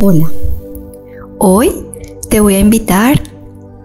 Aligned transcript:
Hola, 0.00 0.30
hoy 1.38 1.70
te 2.28 2.40
voy 2.40 2.54
a 2.56 2.58
invitar 2.58 3.20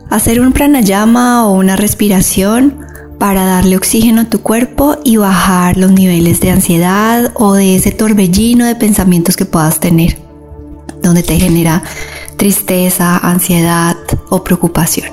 a 0.09 0.15
hacer 0.15 0.41
un 0.41 0.53
pranayama 0.53 1.47
o 1.47 1.53
una 1.53 1.75
respiración 1.75 2.79
para 3.17 3.45
darle 3.45 3.77
oxígeno 3.77 4.21
a 4.21 4.29
tu 4.29 4.41
cuerpo 4.41 4.97
y 5.03 5.17
bajar 5.17 5.77
los 5.77 5.91
niveles 5.91 6.39
de 6.39 6.51
ansiedad 6.51 7.31
o 7.35 7.53
de 7.53 7.75
ese 7.75 7.91
torbellino 7.91 8.65
de 8.65 8.75
pensamientos 8.75 9.35
que 9.35 9.45
puedas 9.45 9.79
tener, 9.79 10.17
donde 11.01 11.23
te 11.23 11.39
genera 11.39 11.83
tristeza, 12.37 13.17
ansiedad 13.17 13.97
o 14.29 14.43
preocupación. 14.43 15.09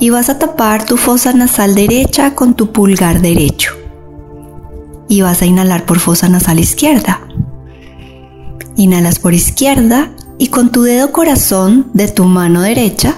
Y 0.00 0.10
vas 0.10 0.28
a 0.28 0.38
tapar 0.38 0.86
tu 0.86 0.96
fosa 0.96 1.32
nasal 1.32 1.74
derecha 1.74 2.34
con 2.34 2.54
tu 2.54 2.72
pulgar 2.72 3.20
derecho. 3.20 3.72
Y 5.08 5.22
vas 5.22 5.42
a 5.42 5.46
inhalar 5.46 5.84
por 5.84 5.98
fosa 5.98 6.28
nasal 6.28 6.58
izquierda. 6.58 7.20
Inhalas 8.76 9.18
por 9.18 9.34
izquierda 9.34 10.10
y 10.38 10.48
con 10.48 10.70
tu 10.72 10.82
dedo 10.82 11.12
corazón 11.12 11.90
de 11.92 12.08
tu 12.08 12.24
mano 12.24 12.60
derecha 12.60 13.14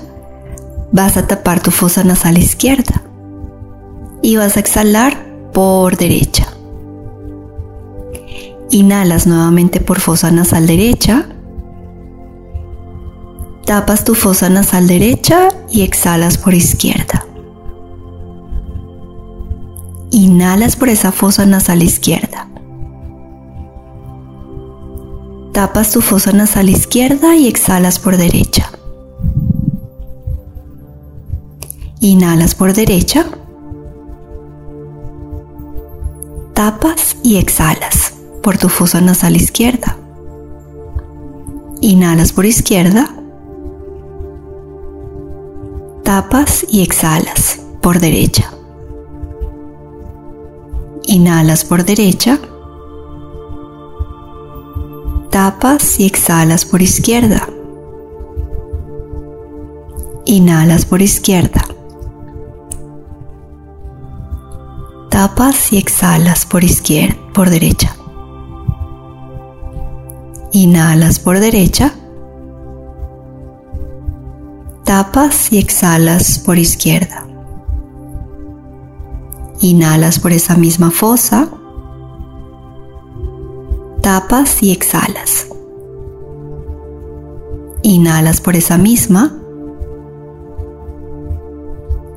vas 0.92 1.16
a 1.16 1.26
tapar 1.26 1.62
tu 1.62 1.70
fosa 1.70 2.04
nasal 2.04 2.38
izquierda. 2.38 3.02
Y 4.22 4.36
vas 4.36 4.56
a 4.56 4.60
exhalar 4.60 5.16
por 5.52 5.96
derecha. 5.96 6.46
Inhalas 8.70 9.26
nuevamente 9.26 9.80
por 9.80 10.00
fosa 10.00 10.30
nasal 10.30 10.66
derecha. 10.66 11.26
Tapas 13.64 14.04
tu 14.04 14.14
fosa 14.14 14.48
nasal 14.48 14.86
derecha 14.86 15.48
y 15.70 15.82
exhalas 15.82 16.38
por 16.38 16.54
izquierda. 16.54 17.26
Inhalas 20.10 20.76
por 20.76 20.88
esa 20.88 21.12
fosa 21.12 21.46
nasal 21.46 21.82
izquierda. 21.82 22.45
Tapas 25.56 25.90
tu 25.90 26.02
fosa 26.02 26.32
nasal 26.32 26.68
izquierda 26.68 27.34
y 27.34 27.48
exhalas 27.48 27.98
por 27.98 28.18
derecha. 28.18 28.70
Inhalas 32.00 32.54
por 32.54 32.74
derecha. 32.74 33.24
Tapas 36.52 37.16
y 37.22 37.38
exhalas 37.38 38.12
por 38.42 38.58
tu 38.58 38.68
fosa 38.68 39.00
nasal 39.00 39.34
izquierda. 39.34 39.96
Inhalas 41.80 42.34
por 42.34 42.44
izquierda. 42.44 43.08
Tapas 46.04 46.66
y 46.68 46.82
exhalas 46.82 47.62
por 47.80 47.98
derecha. 47.98 48.52
Inhalas 51.06 51.64
por 51.64 51.82
derecha 51.82 52.40
tapas 55.36 56.00
y 56.00 56.06
exhalas 56.06 56.64
por 56.64 56.80
izquierda. 56.80 57.46
Inhalas 60.24 60.86
por 60.86 61.02
izquierda. 61.02 61.62
Tapas 65.10 65.74
y 65.74 65.76
exhalas 65.76 66.46
por 66.46 66.64
izquierda, 66.64 67.18
por 67.34 67.50
derecha. 67.50 67.94
Inhalas 70.52 71.18
por 71.18 71.38
derecha. 71.38 71.92
Tapas 74.84 75.52
y 75.52 75.58
exhalas 75.58 76.38
por 76.38 76.56
izquierda. 76.56 77.26
Inhalas 79.60 80.18
por 80.18 80.32
esa 80.32 80.56
misma 80.56 80.90
fosa 80.90 81.50
tapas 84.06 84.62
y 84.62 84.70
exhalas. 84.70 85.48
Inhalas 87.82 88.40
por 88.40 88.54
esa 88.54 88.78
misma. 88.78 89.32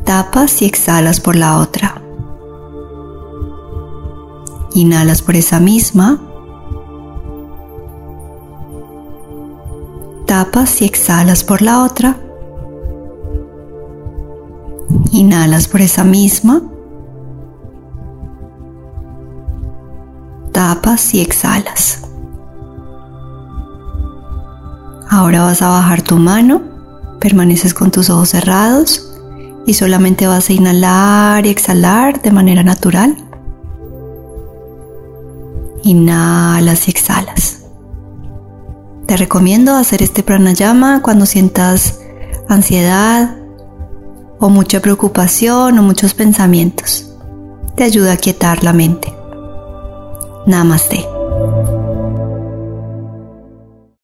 Tapas 0.03 0.61
y 0.61 0.65
exhalas 0.65 1.19
por 1.19 1.35
la 1.35 1.57
otra. 1.57 1.99
Inhalas 4.75 5.23
por 5.23 5.35
esa 5.35 5.59
misma. 5.59 6.21
Tapas 10.27 10.83
y 10.83 10.85
exhalas 10.85 11.43
por 11.43 11.63
la 11.63 11.83
otra. 11.83 12.17
Inhalas 15.11 15.67
por 15.67 15.81
esa 15.81 16.03
misma. 16.03 16.61
Y 21.13 21.21
exhalas. 21.21 22.01
Ahora 25.09 25.43
vas 25.43 25.61
a 25.61 25.69
bajar 25.69 26.01
tu 26.01 26.17
mano, 26.17 26.61
permaneces 27.19 27.73
con 27.73 27.91
tus 27.91 28.09
ojos 28.09 28.29
cerrados 28.29 29.09
y 29.65 29.73
solamente 29.73 30.27
vas 30.27 30.49
a 30.49 30.53
inhalar 30.53 31.45
y 31.45 31.49
exhalar 31.49 32.21
de 32.21 32.31
manera 32.31 32.61
natural. 32.63 33.15
Inhalas 35.83 36.87
y 36.87 36.91
exhalas. 36.91 37.59
Te 39.07 39.15
recomiendo 39.15 39.75
hacer 39.75 40.03
este 40.03 40.23
pranayama 40.23 41.01
cuando 41.01 41.25
sientas 41.25 41.99
ansiedad 42.49 43.37
o 44.39 44.49
mucha 44.49 44.81
preocupación 44.81 45.79
o 45.79 45.83
muchos 45.83 46.13
pensamientos. 46.13 47.13
Te 47.77 47.85
ayuda 47.85 48.13
a 48.13 48.17
quietar 48.17 48.61
la 48.63 48.73
mente. 48.73 49.18
Namaste. 50.49 51.18